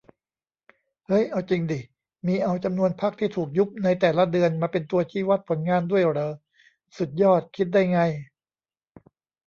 [1.07, 1.79] เฮ้ย เอาจิงดิ
[2.25, 6.29] มีเอาจำนวนพรรคที่ถูกยุบในแต่ละเดือนมาเป็นตัวชี้วัดผลงานด้วยเหรอ
[6.97, 7.99] สุดยอด คิดได้ไง